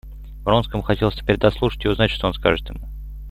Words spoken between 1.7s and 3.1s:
и узнать, что он скажет ему.